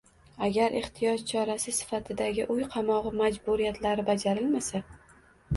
[0.45, 4.87] Agar ehtiyot chorasi sifatidagi uy qamog‘i majburiyatlari bajarilmasa